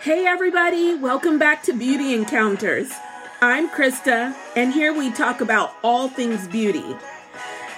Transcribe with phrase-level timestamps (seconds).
[0.00, 2.92] Hey, everybody, welcome back to Beauty Encounterz.
[3.40, 6.84] I'm Krista, and here we talk about all things beauty.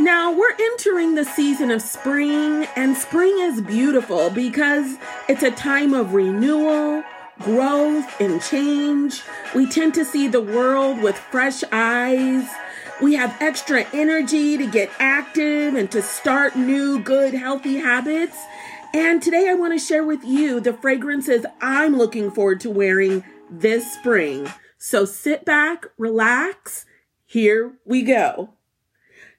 [0.00, 4.96] Now, we're entering the season of spring, and spring is beautiful because
[5.28, 7.04] it's a time of renewal,
[7.40, 9.22] growth, and change.
[9.54, 12.48] We tend to see the world with fresh eyes.
[13.00, 18.36] We have extra energy to get active and to start new, good, healthy habits.
[18.94, 23.24] And today I want to share with you the fragrances I'm looking forward to wearing
[23.50, 24.50] this spring.
[24.78, 26.86] So sit back, relax.
[27.24, 28.50] Here we go.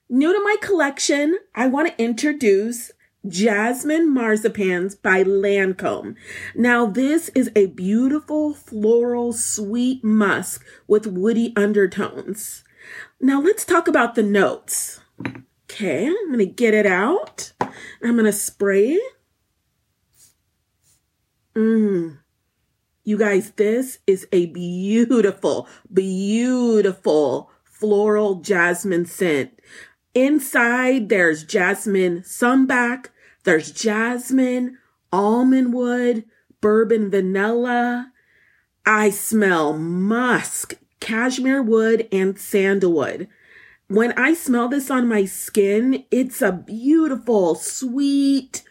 [0.09, 2.91] New to my collection, I want to introduce
[3.27, 6.15] Jasmine Marzipans by Lancome.
[6.55, 12.63] Now, this is a beautiful floral sweet musk with woody undertones.
[13.19, 15.01] Now, let's talk about the notes.
[15.69, 17.51] Okay, I'm going to get it out.
[17.59, 18.99] I'm going to spray.
[21.57, 22.19] Mmm.
[23.03, 29.59] You guys, this is a beautiful, beautiful floral jasmine scent.
[30.13, 33.07] Inside, there's jasmine sambac,
[33.43, 34.77] there's jasmine,
[35.11, 36.25] almond wood,
[36.61, 38.11] bourbon vanilla.
[38.85, 43.29] I smell musk, cashmere wood, and sandalwood.
[43.87, 48.61] When I smell this on my skin, it's a beautiful, sweet,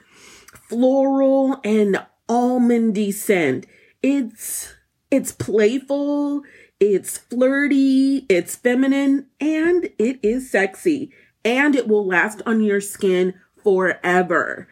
[0.68, 3.66] floral, and almondy scent.
[4.02, 4.74] It's
[5.10, 6.42] it's playful,
[6.80, 11.12] it's flirty, it's feminine, and it is sexy.
[11.44, 14.68] And it will last on your skin forever.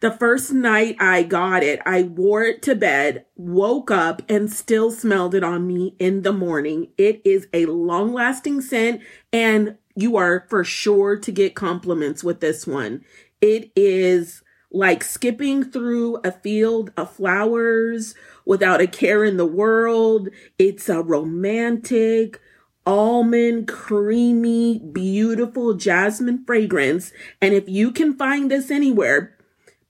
[0.00, 4.90] The first night I got it, I wore it to bed, woke up, and still
[4.90, 6.88] smelled it on me in the morning.
[6.98, 9.00] It is a long lasting scent,
[9.32, 13.02] and you are for sure to get compliments with this one.
[13.40, 14.42] It is
[14.74, 20.28] like skipping through a field of flowers without a care in the world.
[20.58, 22.40] It's a romantic,
[22.84, 27.12] almond, creamy, beautiful jasmine fragrance.
[27.40, 29.38] And if you can find this anywhere,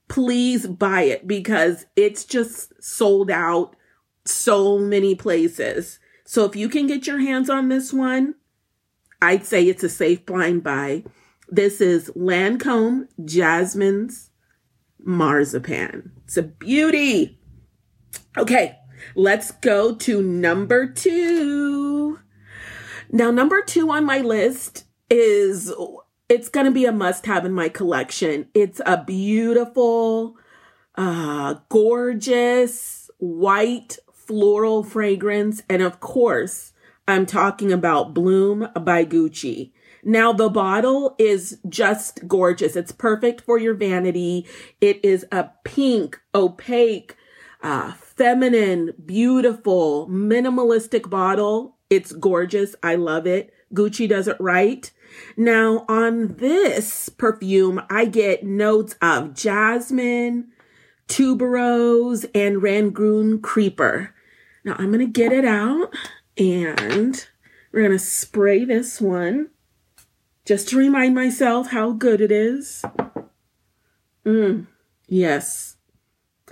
[0.07, 3.75] please buy it because it's just sold out
[4.23, 5.99] so many places.
[6.25, 8.35] So if you can get your hands on this one,
[9.19, 11.05] I'd say it's a safe blind buy.
[11.49, 14.29] This is Lancome Jasmine's
[15.05, 16.11] marzipan.
[16.25, 17.39] It's a beauty.
[18.37, 18.77] Okay,
[19.15, 22.19] let's go to number two.
[23.11, 25.71] Now, number two on my list is
[26.27, 28.47] it's going to be a must have in my collection.
[28.53, 30.35] It's a beautiful,
[30.95, 35.61] uh, gorgeous white floral fragrance.
[35.69, 36.73] And of course,
[37.07, 39.71] I'm talking about Bloom by Gucci.
[40.07, 42.75] Now the bottle is just gorgeous.
[42.75, 44.47] It's perfect for your vanity.
[44.79, 47.15] It is a pink, opaque,
[47.63, 51.77] uh, feminine, beautiful, minimalistic bottle.
[51.89, 52.75] It's gorgeous.
[52.83, 53.51] I love it.
[53.73, 54.89] Gucci does it right.
[55.35, 60.49] Now on this perfume, I get notes of jasmine,
[61.07, 64.13] tuberose, and rangoon creeper.
[64.63, 65.95] Now I'm going to get it out
[66.37, 67.27] and
[67.71, 69.49] we're going to spray this one
[70.45, 72.83] just to remind myself how good it is.
[74.25, 74.67] Mm,
[75.07, 75.75] yes,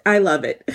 [0.05, 0.67] I love it.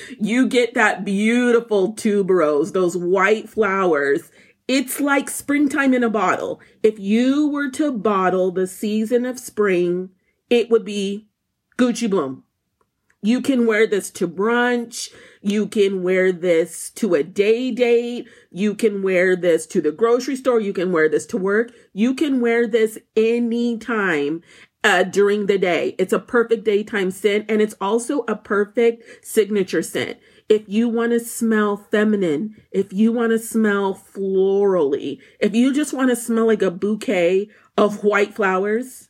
[0.20, 4.30] you get that beautiful tuberose, those white flowers.
[4.68, 6.60] It's like springtime in a bottle.
[6.82, 10.10] If you were to bottle the season of spring,
[10.48, 11.28] it would be
[11.76, 12.44] Gucci Bloom.
[13.24, 15.08] You can wear this to brunch.
[15.40, 18.28] You can wear this to a day date.
[18.50, 20.60] You can wear this to the grocery store.
[20.60, 21.72] You can wear this to work.
[21.94, 24.42] You can wear this anytime
[24.84, 25.94] uh, during the day.
[25.98, 30.18] It's a perfect daytime scent and it's also a perfect signature scent.
[30.50, 35.94] If you want to smell feminine, if you want to smell florally, if you just
[35.94, 37.48] want to smell like a bouquet
[37.78, 39.08] of white flowers,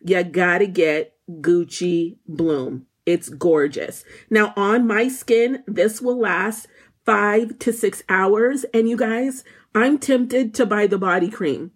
[0.00, 2.86] you gotta get Gucci Bloom.
[3.08, 4.04] It's gorgeous.
[4.28, 6.66] Now on my skin, this will last
[7.06, 8.66] five to six hours.
[8.74, 9.44] And you guys,
[9.74, 11.70] I'm tempted to buy the body cream.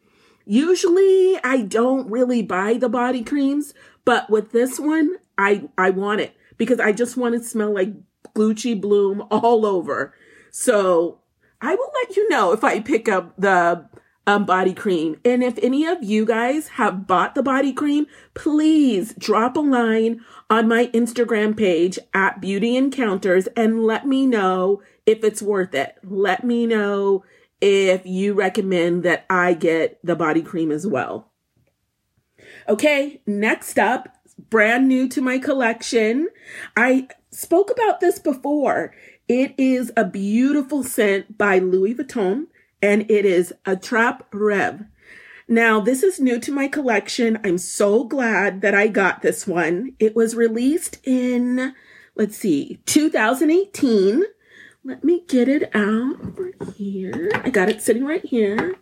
[0.45, 3.73] Usually I don't really buy the body creams,
[4.05, 7.95] but with this one, I, I want it because I just want to smell like
[8.37, 10.15] Gucci Bloom all over.
[10.51, 11.21] So
[11.63, 13.89] I will let you know if I pick up the
[14.27, 15.17] um, body cream.
[15.25, 20.25] And if any of you guys have bought the body cream, please drop a line
[20.49, 25.97] on my Instagram page at Beauty Encounterz and let me know if it's worth it.
[26.05, 27.25] Let me know
[27.61, 31.31] if you recommend that I get the body cream as well.
[32.69, 34.09] Okay, next up,
[34.51, 36.29] brand new to my collection.
[36.77, 38.95] I spoke about this before.
[39.29, 42.47] It is a beautiful scent by Louis Vuitton
[42.83, 44.89] and it is Attrape-Rêves.
[45.49, 47.39] Now, this is new to my collection.
[47.45, 49.95] I'm so glad that I got this one.
[49.99, 51.75] It was released in,
[52.17, 54.25] let's see, 2018.
[54.85, 57.31] Let me get it out over here.
[57.45, 58.77] I got it sitting right here.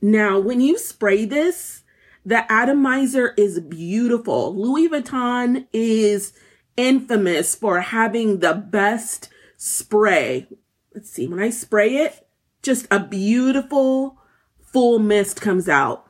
[0.00, 1.82] Now, when you spray this,
[2.24, 4.54] the atomizer is beautiful.
[4.56, 6.32] Louis Vuitton is
[6.76, 10.48] infamous for having the best spray.
[10.94, 12.23] Let's see, when I spray it,
[12.64, 14.18] just a beautiful
[14.60, 16.06] full mist comes out.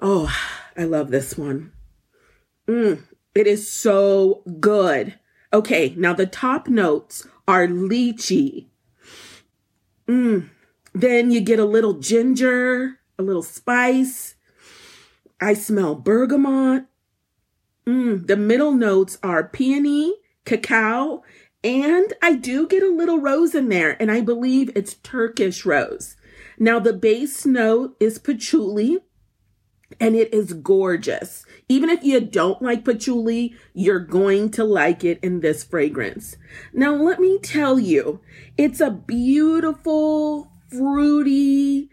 [0.00, 0.32] Oh,
[0.76, 1.72] I love this one.
[2.68, 3.02] Mm,
[3.34, 5.18] it is so good.
[5.52, 8.66] Okay, now the top notes are lychee.
[10.06, 10.50] Mm,
[10.94, 14.34] then you get a little ginger, a little spice.
[15.40, 16.84] I smell bergamot.
[17.86, 20.14] Mm, the middle notes are peony,
[20.44, 21.22] cacao,
[21.62, 26.16] and I do get a little rose in there, and I believe it's Turkish rose.
[26.58, 28.98] Now, the base note is patchouli
[30.00, 31.44] and it is gorgeous.
[31.68, 36.36] Even if you don't like patchouli, you're going to like it in this fragrance.
[36.72, 38.20] Now, let me tell you,
[38.56, 41.90] it's a beautiful, fruity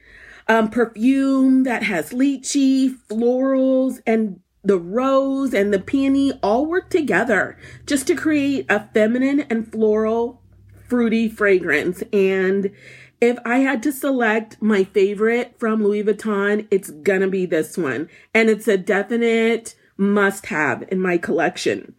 [0.48, 7.57] um, perfume that has lychee, florals, and the rose and the peony all work together
[7.86, 10.42] just to create a feminine and floral,
[10.88, 12.01] fruity fragrance.
[12.13, 12.71] And
[13.19, 18.10] if I had to select my favorite from Louis Vuitton, it's gonna be this one.
[18.33, 21.95] And it's a definite must have in my collection.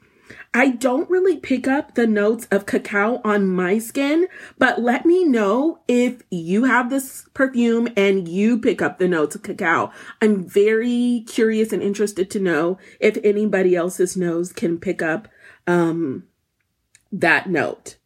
[0.54, 5.24] I don't really pick up the notes of cacao on my skin, but let me
[5.24, 9.90] know if you have this perfume and you pick up the notes of cacao.
[10.22, 15.26] I'm very curious and interested to know if anybody else's nose can pick up
[15.66, 16.24] um,
[17.10, 17.96] that note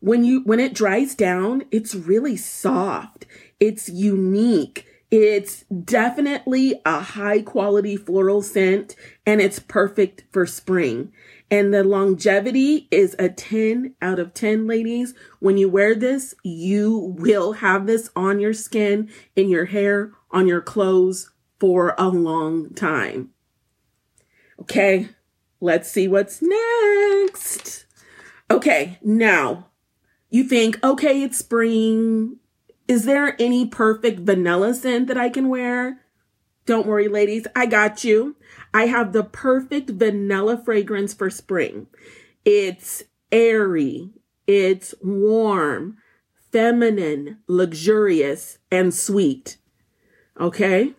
[0.00, 3.26] when you when it dries down, it's really soft.
[3.58, 4.86] It's unique.
[5.10, 8.94] It's definitely a high quality floral scent
[9.24, 11.12] and it's perfect for spring.
[11.50, 15.14] And the longevity is a 10 out of 10, ladies.
[15.40, 20.46] When you wear this, you will have this on your skin, in your hair, on
[20.46, 23.30] your clothes for a long time.
[24.60, 25.08] Okay,
[25.60, 27.86] let's see what's next.
[28.50, 29.68] Okay, now
[30.30, 32.36] you think, okay, it's spring.
[32.86, 36.00] Is there any perfect vanilla scent that I can wear?
[36.66, 37.46] Don't worry, ladies.
[37.56, 38.36] I got you.
[38.72, 41.86] I have the perfect vanilla fragrance for spring.
[42.44, 44.10] It's airy.
[44.46, 45.98] It's warm,
[46.50, 49.58] feminine, luxurious, and sweet.
[50.40, 50.94] Okay.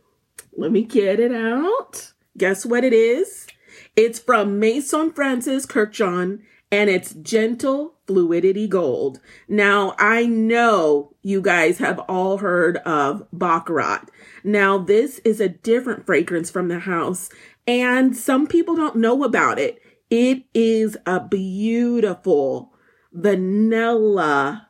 [0.56, 2.12] Let me get it out.
[2.38, 3.48] Guess what it is?
[3.96, 9.20] It's from Maison Francis Kurkdjian and it's gentle fluidity gold.
[9.48, 14.10] Now, I know you guys have all heard of Baccarat.
[14.44, 17.30] Now, this is a different fragrance from the house,
[17.70, 19.80] and some people don't know about it.
[20.10, 22.74] It is a beautiful
[23.14, 24.70] vanilla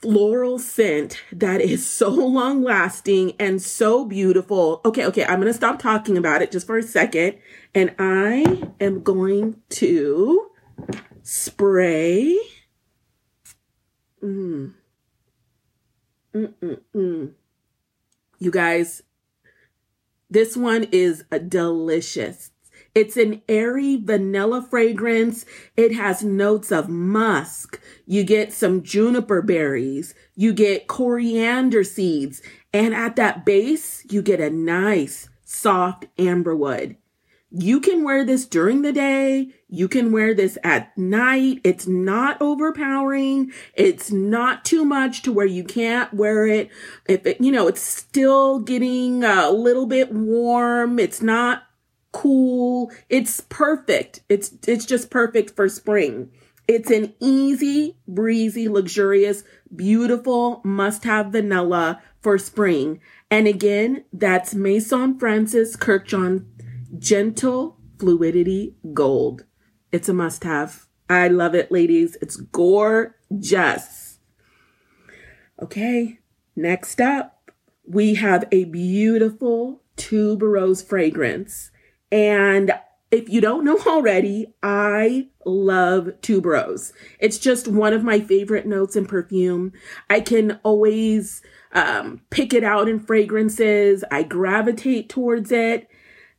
[0.00, 4.80] floral scent that is so long lasting and so beautiful.
[4.86, 7.36] Okay, okay, I'm going to stop talking about it just for a second
[7.74, 10.50] and I am going to
[11.22, 12.38] spray.
[14.24, 14.72] Mm.
[16.34, 17.32] Mm-mm-mm.
[18.38, 19.02] You guys,
[20.30, 22.50] this one is uh, delicious.
[22.94, 25.44] It's an airy vanilla fragrance.
[25.76, 27.78] It has notes of musk.
[28.06, 30.14] You get some juniper berries.
[30.34, 32.40] You get coriander seeds.
[32.72, 36.96] And at that base, you get a nice soft amberwood.
[37.50, 39.52] You can wear this during the day.
[39.68, 41.60] You can wear this at night.
[41.62, 43.52] It's not overpowering.
[43.74, 46.70] It's not too much to where you can't wear it.
[47.08, 50.98] If it, you know, it's still getting a little bit warm.
[50.98, 51.62] It's not
[52.10, 52.90] cool.
[53.08, 54.22] It's perfect.
[54.28, 56.32] It's, it's just perfect for spring.
[56.66, 63.00] It's an easy, breezy, luxurious, beautiful must have vanilla for spring.
[63.30, 66.46] And again, that's Maison Francis Kurkdjian
[66.98, 69.44] Gentle Fluidity Gold.
[69.92, 70.86] It's a must have.
[71.08, 72.16] I love it, ladies.
[72.20, 74.18] It's gorgeous.
[75.62, 76.18] Okay,
[76.54, 77.50] next up,
[77.86, 81.70] we have a beautiful tuberose fragrance.
[82.12, 82.72] And
[83.10, 86.92] if you don't know already, I love tuberose.
[87.20, 89.72] It's just one of my favorite notes in perfume.
[90.10, 91.40] I can always
[91.72, 94.04] um, pick it out in fragrances.
[94.10, 95.88] I gravitate towards it.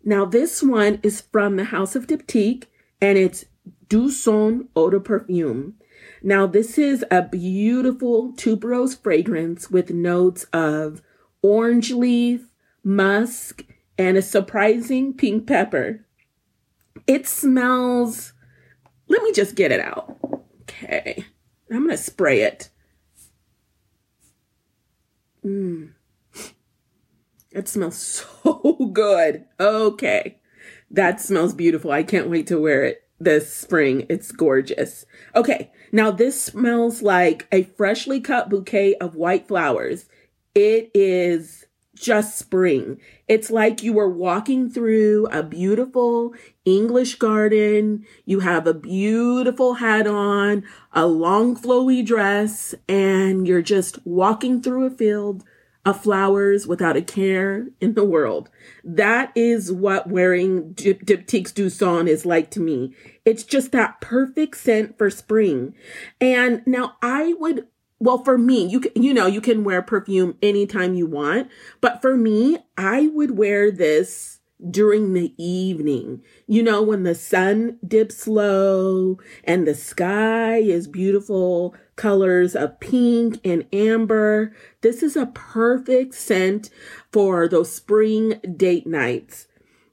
[0.08, 2.68] Now, this one is from the House of Diptyque
[3.02, 3.44] and it's
[3.90, 5.74] Do Son Eau de Perfume.
[6.24, 11.02] Now, this is a beautiful tuberose fragrance with notes of
[11.42, 12.48] orange leaf,
[12.86, 13.66] musk,
[13.98, 16.06] and a surprising pink pepper.
[17.06, 18.32] It smells,
[19.10, 20.18] let me just get it out.
[20.62, 21.26] Okay,
[21.70, 22.70] I'm to spray it.
[25.46, 25.97] Mmm.
[27.58, 27.98] It smells
[28.44, 29.46] so good.
[29.60, 30.38] Okay.
[30.92, 31.92] That smells beautiful.
[31.92, 34.06] I can't wait to wear it this spring.
[34.10, 35.06] It's gorgeous.
[35.36, 35.72] Okay.
[35.92, 40.06] Now this smells like a freshly cut bouquet of white flowers.
[40.54, 43.02] It is just spring.
[43.28, 48.06] It's like you were walking through a beautiful English garden.
[48.24, 54.86] You have a beautiful hat on, a long flowy dress, and you're just walking through
[54.86, 55.44] a field
[55.88, 58.50] of flowers without a care in the world.
[58.84, 62.94] That is what wearing Diptyque's Do Son is like to me.
[63.24, 65.74] It's just that perfect scent for spring.
[66.20, 67.68] And now I would
[68.00, 71.50] well for me you can, you know you can wear perfume anytime you want
[71.82, 74.37] but for me i would wear this
[74.72, 76.22] during the evening.
[76.48, 83.40] You know when the sun dips low and the sky is beautiful colors of pink
[83.44, 86.70] and amber this is a perfect scent
[87.12, 89.48] for those spring date nights.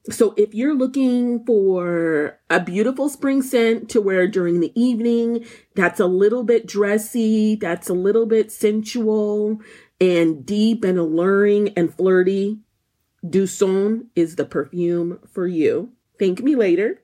[0.09, 5.45] So if you're looking for a beautiful spring scent to wear during the evening,
[5.75, 9.59] that's a little bit dressy, that's a little bit sensual
[9.99, 12.59] and deep and alluring and flirty,
[13.27, 15.91] Do Son is the perfume for you.
[16.19, 17.01] Thank me later.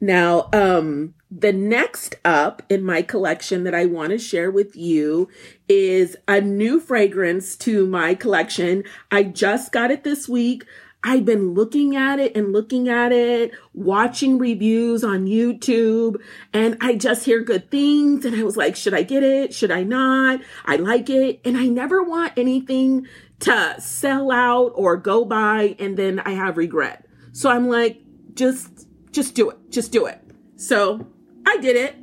[0.00, 5.28] Now, um, the next up in my collection that I want to share with you
[5.68, 8.84] is a new fragrance to my collection.
[9.10, 10.64] I just got it this week.
[11.02, 16.16] I've been looking at it and looking at it, watching reviews on YouTube,
[16.52, 18.24] and I just hear good things.
[18.24, 19.54] And I was like, should I get it?
[19.54, 20.40] Should I not?
[20.66, 21.40] I like it.
[21.44, 23.06] And I never want anything
[23.40, 27.06] to sell out or go by and then I have regret.
[27.32, 28.02] So I'm like,
[28.34, 29.56] just, just do it.
[29.70, 30.20] Just do it.
[30.56, 31.06] So
[31.46, 31.96] I did it.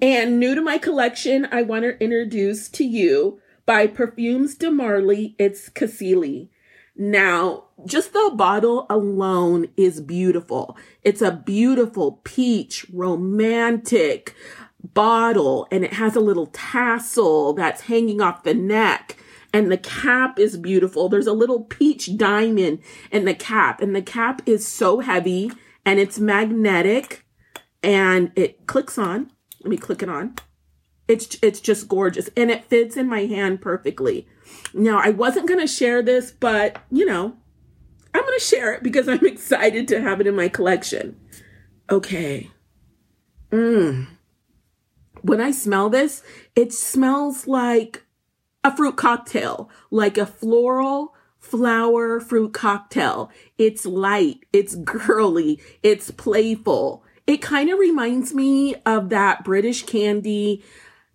[0.00, 5.36] And new to my collection, I want to introduce to you by Parfums de Marly,
[5.38, 6.50] it's Cassili.
[6.94, 10.76] Now, just the bottle alone is beautiful.
[11.02, 14.34] It's a beautiful peach, romantic
[14.82, 19.16] bottle, and it has a little tassel that's hanging off the neck.
[19.54, 21.08] And the cap is beautiful.
[21.08, 22.80] There's a little peach diamond
[23.10, 25.50] in the cap, and the cap is so heavy
[25.84, 27.24] and it's magnetic
[27.82, 29.30] and it clicks on.
[29.60, 30.36] Let me click it on.
[31.12, 34.26] It's it's just gorgeous and it fits in my hand perfectly.
[34.72, 37.36] Now, I wasn't going to share this, but you know,
[38.14, 41.20] I'm going to share it because I'm excited to have it in my collection.
[41.90, 42.50] Okay.
[43.50, 44.06] Mmm.
[45.20, 46.22] When I smell this,
[46.56, 48.04] it smells like
[48.64, 53.30] a fruit cocktail, like a floral flower fruit cocktail.
[53.58, 57.04] It's light, it's girly, it's playful.
[57.26, 60.64] It kind of reminds me of that British candy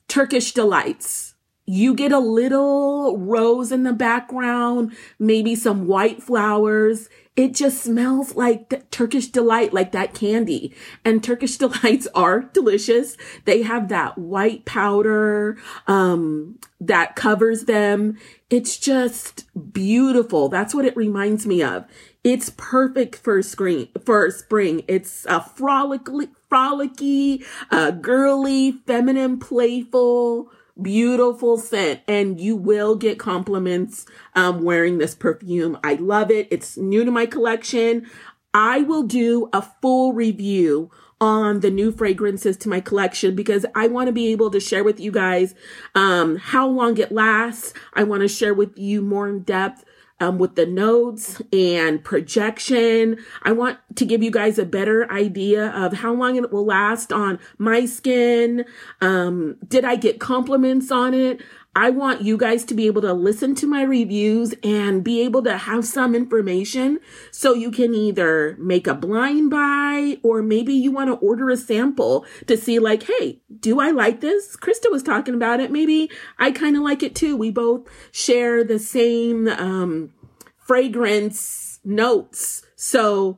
[0.08, 1.36] Turkish delights
[1.70, 7.10] you get a little rose in the background, maybe some white flowers.
[7.36, 10.74] It just smells like Turkish delight, like that candy.
[11.04, 13.18] And Turkish delights are delicious.
[13.44, 18.18] They have that white powder, um, that covers them.
[18.50, 20.48] It's just beautiful.
[20.48, 21.86] That's what it reminds me of.
[22.24, 24.84] It's perfect for screen for spring.
[24.88, 30.50] It's a frolicky, frolicky, uh, girly, feminine, playful,
[30.82, 35.78] beautiful scent and you will get compliments um, wearing this perfume.
[35.84, 36.48] I love it.
[36.52, 38.08] It's new to my collection.
[38.54, 43.88] I will do a full review on the new fragrances to my collection because I
[43.88, 45.56] want to be able to share with you guys
[45.96, 47.74] um, how long it lasts.
[47.94, 49.84] I want to share with you more in depth
[50.20, 53.18] um, with the notes and projection.
[53.44, 57.12] I want to give you guys a better idea of how long it will last
[57.14, 58.66] on my skin.
[59.02, 61.42] Um, did I get compliments on it?
[61.78, 65.44] I want you guys to be able to listen to my reviews and be able
[65.44, 70.92] to have some information so you can either make a blind buy or maybe you
[70.92, 74.58] want to order a sample to see like, hey, do I like this?
[74.58, 75.70] Krista was talking about it.
[75.70, 77.38] Maybe I kind of like it too.
[77.38, 80.12] We both share the same um,
[80.58, 82.66] fragrance notes.
[82.76, 83.38] So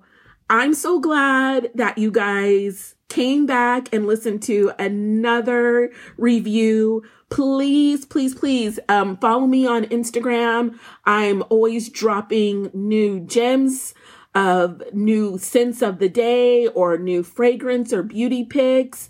[0.49, 8.33] I'm so glad that you guys came back and listened to another review please, please,
[8.35, 10.77] please um, follow me on Instagram.
[11.05, 13.93] I'm always dropping new gems
[14.35, 19.09] of new scents of the day or new fragrance or beauty picks.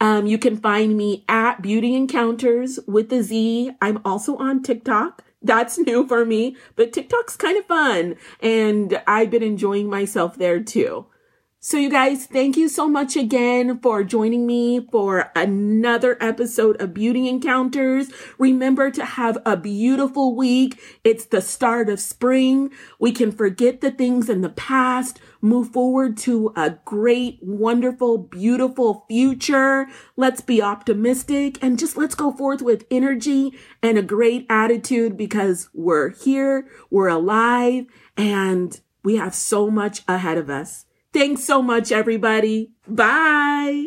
[0.00, 3.72] Um, you can find me at Beauty Encounterz with the Z.
[3.80, 5.24] I'm also on TikTok.
[5.42, 10.60] That's new for me, but TikTok's kind of fun and I've been enjoying myself there
[10.60, 11.06] too.
[11.60, 16.94] So you guys, thank you so much again for joining me for another episode of
[16.94, 18.12] Beauty Encounterz.
[18.38, 20.78] Remember to have a beautiful week.
[21.02, 22.70] It's the start of spring.
[23.00, 29.04] We can forget the things in the past, move forward to a great, wonderful, beautiful
[29.08, 29.88] future.
[30.16, 35.70] Let's be optimistic and just let's go forth with energy and a great attitude because
[35.74, 37.86] we're here, we're alive,
[38.16, 40.84] and we have so much ahead of us.
[41.12, 42.70] Thanks so much, everybody.
[42.86, 43.86] Bye.